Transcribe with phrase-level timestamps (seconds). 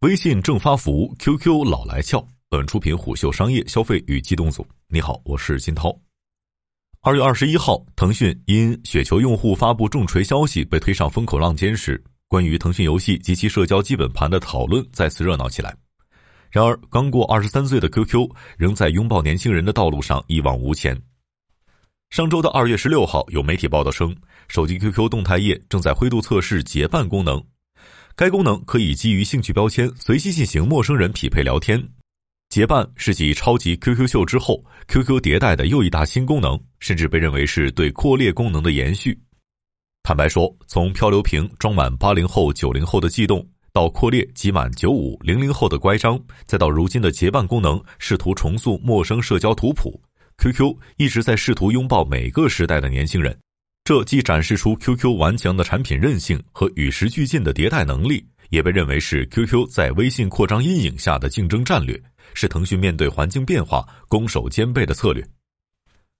[0.00, 2.26] 微信正发福，QQ 老来俏。
[2.48, 4.66] 本出品虎嗅商业消费与机动组。
[4.88, 5.94] 你好，我是金涛。
[7.02, 15.76] 二月二十一号，腾讯因雪球用户发布重锤消息被推上风口浪尖时，关于腾讯游戏及其社交基本盘的讨论再次热闹起来。
[16.50, 18.26] 然而，刚过二十三岁的 QQ
[18.56, 20.98] 仍在拥抱年轻人的道路上一往无前。
[22.08, 24.16] 上周的二月十六号，有媒体报道称，
[24.48, 27.44] 手机 QQ 动态页正在灰度测试结伴功能。
[28.20, 31.82] 该功能可以基于兴趣标签随机进行陌生人匹配聊天。
[32.50, 39.18] 结伴是继超级 QQ 秀之后，QQ 迭代的又一大新功能，甚至被认为是对扩列功能的延续。
[40.02, 49.98] 坦白说，从漂流瓶装满八零后、九零后的悸动，到扩列挤满九五、零零后的乖张，再到如今的结伴功能，试图重塑陌生社交图谱
[50.36, 53.34] ，QQ 一直在试图拥抱每个时代的年轻人。
[53.90, 62.00] 这既展示出 QQ 顽强的产品韧性和与时俱进的迭代能力，也被认为是 QQ 在微信扩张阴影下的竞争战略，
[62.32, 65.26] 是腾讯面对环境变化攻守兼备的策略。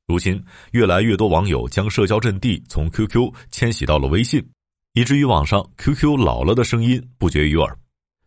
[0.09, 4.45] 如今，越来越多网友将社交阵地从 QQ 迁徙到了微信，
[4.95, 7.79] 以至于网上 QQ 老了的声音不绝于耳。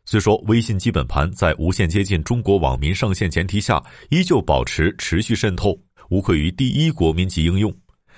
[0.05, 5.77] 虽说微信基本盘在无限接近中国网民上限前提下，依旧保持持续渗透，
[6.09, 7.75] 无愧于第一国民级应用，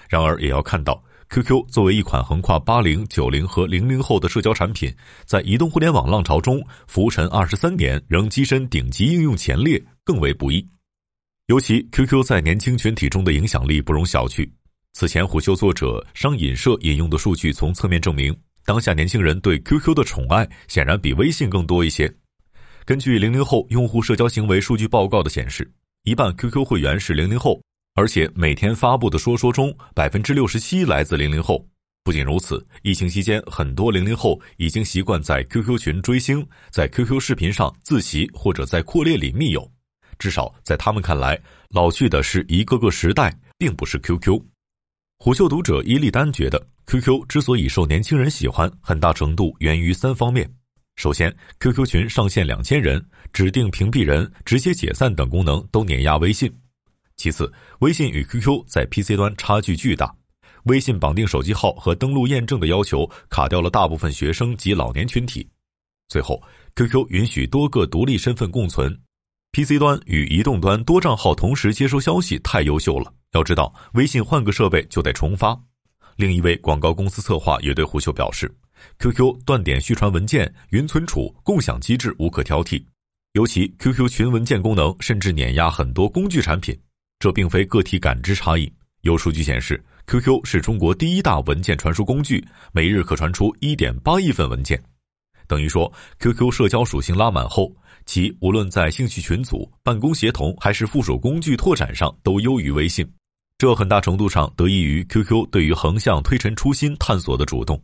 [0.07, 1.03] 然而也要看到。
[1.29, 4.93] QQ 作为一款横跨八零、九零和零零后的社交产品，
[5.25, 10.65] 在移动互联网浪潮中浮沉二十三年，仍跻身顶级应用前列，更为不易。
[11.47, 14.49] 尤其 QQ 在年轻群体中的影响力不容小觑。
[14.93, 22.11] 此前虎嗅作者商隐社引用的数据，从侧面证明，当下年轻人对 QQ 的宠爱显然比微信更多一些。
[22.85, 25.69] 根据零零后用户社交行为数据报告的显示，
[26.03, 27.59] 一半 QQ 会员是零零后。
[27.95, 31.65] 而且每天发布的说说中，百分之六十七来自零零后。
[32.03, 39.71] 不仅如此，疫情期间，很多零零后已经习惯在 QQ 群追星，在 QQ 视频上自习，或者在扩列里密友。
[40.19, 44.43] 至少在他们看来，老去的是一个个时代，并不是 QQ。
[45.19, 50.53] 虎嗅读者伊利丹觉得，QQ 之所以受年轻人喜欢，很大程度源于三方面：
[50.97, 56.53] 首先，QQ 群上线两千人，指定屏蔽人、直接解散等功能都碾压微信。
[57.17, 60.13] 其次，微信与 QQ 在 PC 端差距巨大，
[60.65, 65.47] 微信绑定手机号和登录验证的要求卡掉了大部分学生及老年群体。
[66.07, 66.41] 最后
[66.75, 68.95] ，QQ 允许多个独立身份共存
[69.53, 73.11] ，PC 端与移动端多账号同时接收消息太优秀了。
[73.31, 75.59] 要知道，微信换个设备就得重发。
[76.17, 78.53] 另一位广告公司策划也对胡秀表示
[78.99, 82.83] ，QQ 断点续传文件、云存储、共享机制无可挑剔，
[83.33, 86.77] 尤其 QQ 群文件功能甚至碾压很多工具产品。
[87.25, 88.71] 这并非个体感知差异。
[89.01, 94.79] 有数据显示，QQ 是中国第一大文件传输工具，每日可传出1.8亿份文件。
[95.47, 97.75] 等于说，QQ 社交属性拉满后，
[98.05, 103.03] 其无论在兴趣群组、办公协同还是附属工具拓展上，都优于微信。
[103.57, 107.81] 这很大程度上得益于 QQ 对于横向推陈出新探索的主动。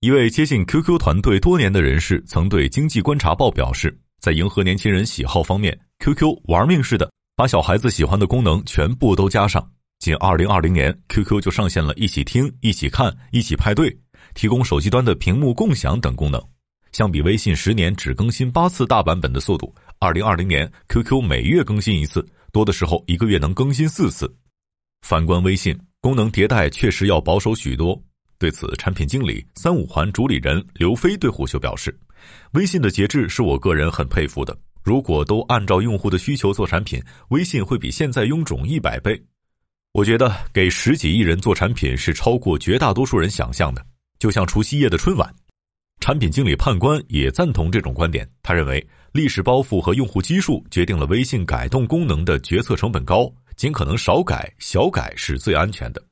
[0.00, 7.12] 一位接近 QQ 团队多年的人士曾对《经济观察报》表示，在迎合年轻人喜好方面，QQ 玩命似的。
[7.40, 9.66] 把小孩子喜欢的功能全部都加上。
[9.98, 13.98] 仅二零二零年，QQ 就上线了一起听、一起看、一起派对，
[14.34, 16.38] 提供手机端的屏幕共享等功能。
[16.92, 24.30] 相比微信十年只更新八次大版本的速度，二零二零年 QQ 每月更新一次，多的时候一个月能更新四次。
[25.00, 27.98] 反观微信，功能迭代确实要保守许多。
[28.38, 31.98] 对此，产品经理三五环主理人刘飞对虎嗅表示
[32.52, 39.20] ：“微信的节制是我个人很佩服的。”如果都按照用户的需求做产品，微信会比现在臃肿一百倍。
[39.92, 43.84] 我觉得给十几亿人做产品是超过绝大多数人想象的，
[44.18, 45.34] 就像除夕夜的春晚。
[46.00, 56.02] 产品经理判官也赞同这种观点，他认为历史包袱和用户基数决定了微信改动功能的决策成本高，尽可能少改、小改是最安全的。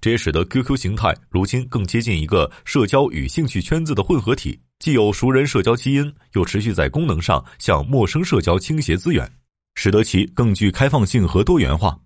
[0.00, 4.58] 这也使得 QQ 形态如今更接近一个社交与兴趣圈子的混合体。
[4.86, 9.28] 既有熟人社交基因，又持续在功能上向陌生社交倾斜资源，
[9.74, 11.98] 使得其更具开放性和多元化。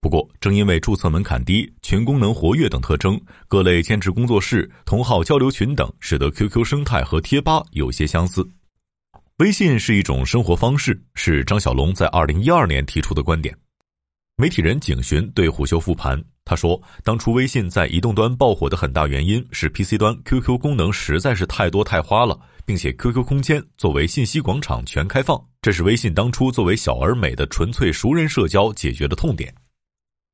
[0.00, 8.48] 不过，正因为注册门槛低、群功能活跃等特征，各类兼职工作室、同号交流群等，使得 QQ 生态和贴吧有些相似。
[9.38, 13.52] 微信是一种生活方式，是张小龙在二零一二年提出的观点。
[14.36, 16.22] 媒体人景寻对虎嗅复盘。
[16.48, 29.54] 他说：“当初微信在移动端爆火的很大原因是 PC 端 QQ 功能实在是太多太花了，并且 QQ 空间作为信息广场全开放，这是微信当初作为小而美的纯粹熟人社交解决的痛点。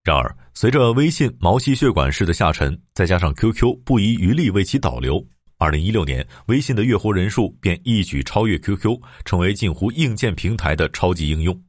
[0.04, 5.20] 然而，随着微信毛细血管式的下沉，再加上 QQ 不遗余力为其导流
[5.58, 11.60] 二零一六年，微信的月活人数便一举超越 QQ，成为近乎硬件平台的超级应用。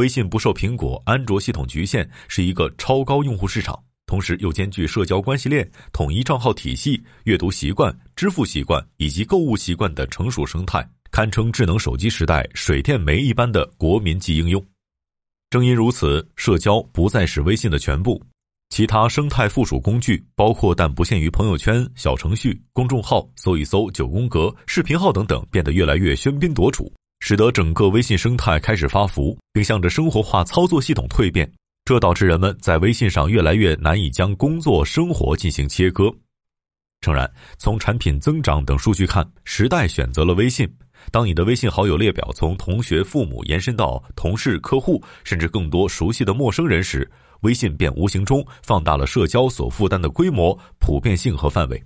[0.00, 14.64] 微信不受苹果、安卓系统局限，是一个超高用户市场，同时又兼具社交关系链、统一账号体系、阅读习惯、支付习惯以及购物习惯的成熟生态，堪称智能手机时代水电煤一般的国民级应用。
[15.50, 18.22] 正因如此，社交不再是微信的全部，
[18.70, 26.90] 其他生态附属工具，包括但不限于朋友圈、小程序、公众号、搜一搜、九宫格、视频号等等，变得越来越喧宾夺主。
[27.20, 31.50] 使得整个微信生态开始发福，并向着生活化操作系统蜕变，
[31.84, 36.12] 这导致人们在微信上越来越难以将工作生活进行切割。
[37.02, 40.70] 诚然，从产品增长等数据看，时代选择了微信。
[41.10, 51.82] 当你的微信好友列表从同学、父母延伸到同事、客户，甚至更多熟悉的陌生人时，微信便无形中放大了社交所负担的规模、普遍性和范围。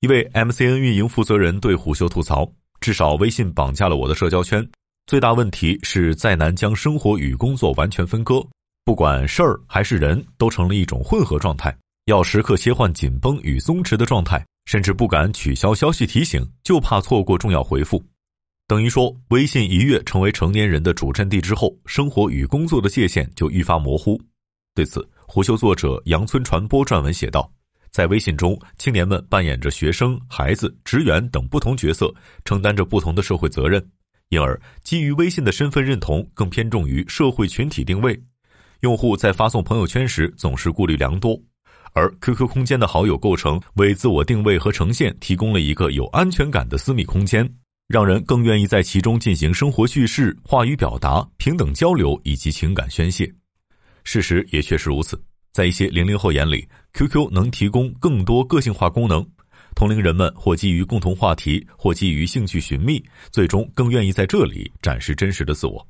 [0.00, 2.48] 一位 MCN 运营负责人对虎嗅吐槽。
[2.80, 4.66] 至少微信绑架了我的社交圈，
[5.06, 8.46] 最大问题是再难将生活与工作完全分割，
[8.84, 11.76] 不管事儿还是人都成了一种混合状态，
[12.06, 18.02] 要时刻切换紧绷与松弛的状态，甚至不敢取消消息提醒，就怕错过重要回复。
[18.66, 24.20] 等于说，微信一跃成为成年人的主阵地之后，生活与工作的界限就愈发模糊。
[24.74, 27.50] 对此，胡秀作者杨村传播撰文写道。
[27.90, 32.14] 在微信中，青年们扮演着学生、孩子、职员等不同角色，
[32.44, 33.84] 承担着不同的社会责任，
[34.28, 38.20] 因而基于微信的身份认同更偏重于社会群体定位。
[38.80, 41.36] 用户在发送朋友圈时总是顾虑良多，
[41.92, 47.48] 而 QQ 空间的好友构成为自我定位和呈现提供了一个有安全感的私密空间，
[47.88, 53.28] 让人更愿意在其中进行生活叙事、话语表达、平等交流以及情感宣泄。
[54.04, 55.20] 事实也确实如此。
[55.52, 59.26] 在一些零零后眼里，QQ 能提供更多个性化功能，
[59.74, 63.02] 同龄人们或基于共同话题，或基于兴趣寻觅，
[63.32, 65.86] 最终更愿意在这里展示真实的自我。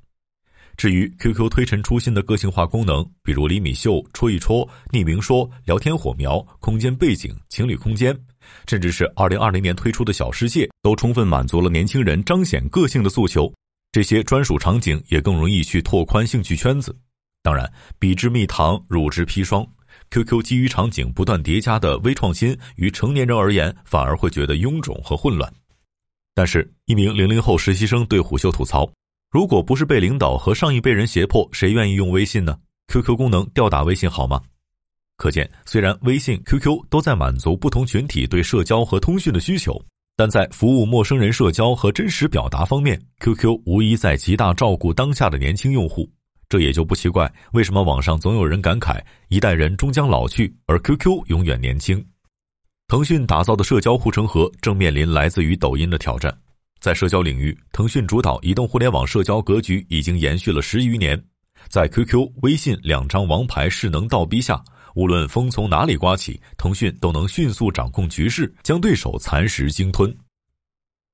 [0.76, 8.16] 至于 QQ 推陈出新的个性化功能，比如厘米秀、戳一戳、匿名说、聊天火苗、空间背景、情侣空间，
[8.69, 13.52] 甚至是2020年推出的小世界，都充分满足了年轻人彰显个性的诉求。
[13.90, 16.96] 这些专属场景也更容易去拓宽兴趣圈子。
[17.49, 17.67] 当然，
[17.99, 19.67] 比之蜜糖，乳之砒霜。
[20.11, 25.50] QQ 基于场景不断叠加的微创新，于成年人而言反而会觉得臃肿和混乱。
[26.35, 28.87] 但是，一名零零后实习生对虎嗅吐槽
[29.33, 32.55] ：“如果不是被领导和上一辈人胁迫，谁愿意用微信呢
[32.89, 34.43] ？QQ 功能吊打微信好吗？”
[35.17, 39.83] 可见，虽然微信、QQ 都在满足不同群体对社交和通讯的需求，
[40.17, 46.06] 但在服务陌生人社交和真实表达方面，QQ 无疑在极大照顾当下的年轻用户。
[46.49, 52.03] 这也就不奇怪，为什么网上总有人感慨一代人终将老去，而 QQ 永远年轻。
[52.87, 56.35] 腾讯打造的社交护城河正面临来自于抖音的挑战。
[56.81, 61.23] 在社交领域，腾讯主导移动互联网社交格局已经延续了十余年。
[61.69, 64.62] 在 QQ、微信两张王牌势能倒逼下，
[64.94, 70.17] 无论风从哪里刮起，腾讯都能迅速掌控局势，将对手蚕食鲸吞。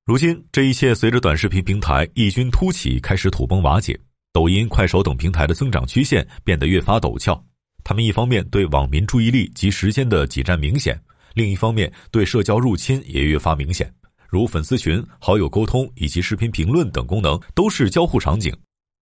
[0.05, 3.99] 如今，这一切随着短视频平台异军突起开始土崩瓦解。
[4.35, 7.41] 抖音、快手等平台的增长曲线变得越发陡峭，
[7.85, 11.01] 他们一方面对网民注意力及时间的挤占明显，
[11.35, 13.89] 另一方面对社交入侵也越发明显，
[14.29, 18.53] 如粉丝群、好友沟通以及视频评论等功能都是交互场景。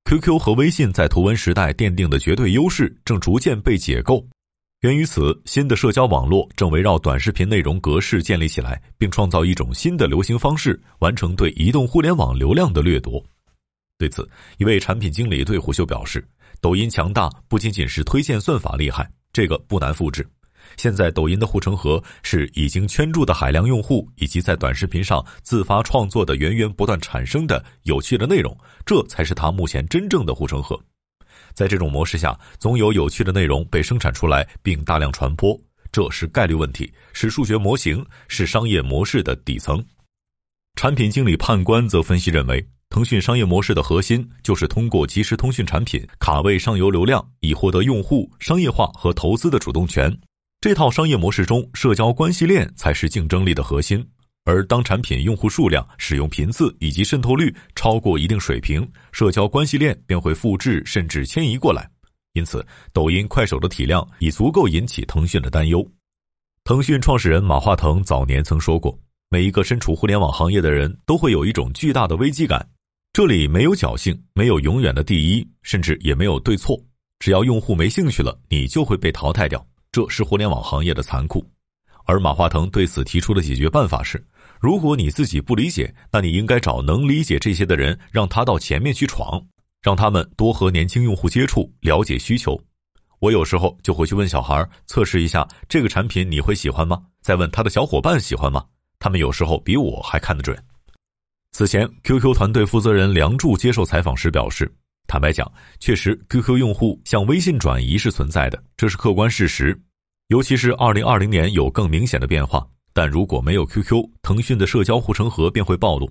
[0.05, 4.23] QQ 和微信在图文时代奠定的绝对优势正逐渐被解构，
[4.83, 13.25] 源于此，新的社交网络正围绕短视频内容格式建立起来，并创造一种新的流行方式，完成对移动互联网流量的掠夺。
[14.03, 14.29] 对此，
[14.59, 16.27] 一位产品经理对虎嗅表示
[16.61, 20.29] ：“抖音强大不仅仅是推荐算法厉害，这个不难复制。
[20.77, 30.77] 现在抖音的护城河是已经圈住的海量用户，以及在短视频上自发创作的源源不断产生的有趣的内容，这才是它目前真正的护城河。
[31.55, 35.57] 在这种模式下，总有有趣的内容被生产出来并大量传播，
[35.93, 39.81] 这是概率问题，是数学模型，是商业模式的底层。”
[40.75, 42.67] 产品经理判官则分析认为。
[42.93, 50.15] 腾讯商业模式的核心就是通过即时通讯产品卡位上游流量，以获得用户商业化和投资的主动权。
[50.61, 54.07] 这套商业模式中，社交关系链才是竞争力的核心。
[54.45, 61.89] 而当产品用户数量、使用频次以及渗透率超过一定水平，社交关系链便会复制甚至迁移过来。
[62.35, 65.83] 因此，抖音、快手的体量已足够引起腾讯的担忧。
[66.63, 68.95] 腾讯创始人马化腾早年曾说过
[69.31, 72.69] ：“每一个身处互联网行业的人都会有一种巨大的危机感。”
[73.15, 76.83] 这里没有侥幸，没有永远的第一，甚至也没有对错。
[77.19, 79.63] 只要用户没兴趣了，你就会被淘汰掉。
[79.93, 81.47] 这是互联网行业的残酷。
[82.07, 84.25] 而马化腾对此提出的解决办法是：
[84.59, 89.47] 如果你自己不理解，那你应该找能理解这些的人，让他到前面去闯，
[89.83, 92.59] 让他们多和年轻用户接触，了解需求。
[93.19, 96.99] 我有时候就会去问小孩，测试一下这个产品你会喜欢吗？
[97.21, 98.65] 再问他的小伙伴喜欢吗？
[98.99, 100.57] 他们有时候比我还看得准。
[101.53, 104.71] 此前，QQ 团队负责人梁祝接受采访时表示，
[105.07, 109.79] 坦白讲，确实 QQ 用户向微信转移是存在的，这是客观事实。
[110.29, 112.67] 尤其是2020年有更明显的变化。
[112.95, 116.11] 但如果没有 QQ，腾讯的社交护城河便会暴露。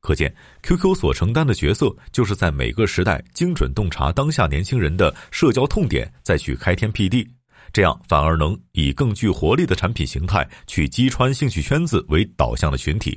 [0.00, 7.28] 可见，QQ 所承担的角色就是在每个时代精准洞察当下年轻人的社交痛点，再去开天辟地，
[7.72, 13.16] 这样反而能以更具活力的产品形态去击穿兴趣圈子为导向的群体。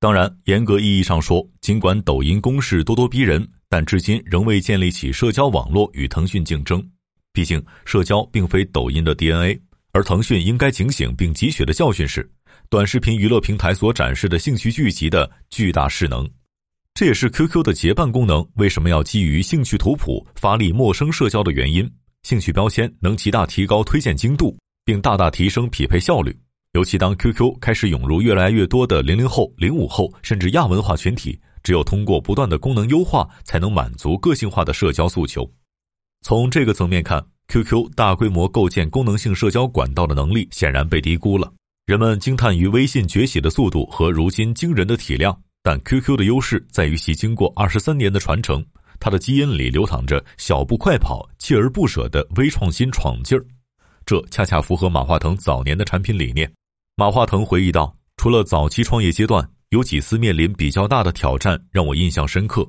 [0.00, 6.82] 当然，严格意义上说，尽管抖音攻势咄咄逼人，但至今仍未建立起社交网络与腾讯竞争。
[7.34, 9.60] 毕竟，社交并非抖音的 DNA。
[9.92, 12.26] 而腾讯应该警醒并汲取的教训是，
[12.70, 16.26] 短视频娱乐平台所展示的兴趣聚集的巨大势能，
[16.94, 21.86] 这也是 QQ 的结伴功能为什么要基于兴趣图谱发力陌生社交的原因。
[22.22, 26.34] 兴趣标签能极大提高推荐精度，并大大提升匹配效率。
[26.72, 35.50] 尤其当 QQ 开始涌入越来越多的零零后、零五后甚至亚文化群体，只有通过不断的功能优化，才能满足个性化的社交诉求。
[36.22, 37.24] 从这个层面看。
[37.52, 41.52] QQ 大规模构建功能性社交管道的能力显然被低估了。
[41.84, 48.64] 人们惊叹于微信崛起的速度和如今惊人的体量，但 QQ 的优势在于其经过二十三年的传承，
[49.00, 53.44] 它的基因里流淌着小步快跑、锲而不舍的微创新闯劲儿。
[54.06, 56.48] 这恰恰符合马化腾早年的产品理念。
[57.00, 62.62] 马化腾回忆道：“除了早期创业阶段，有几次面临比较大的挑战让我印象深刻。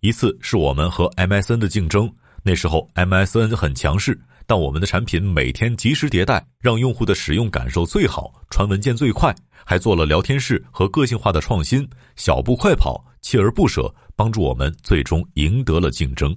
[0.00, 2.06] 一次是我们和 MSN 的竞争。”
[2.44, 16.36] 那时候 MSN 很强势，但我们的产品每天及时迭代，让用户的使用感受最好，传文件最快，还做了聊天室和个性化的创新，小步快跑，锲而不舍，帮助我们最终赢得了竞争。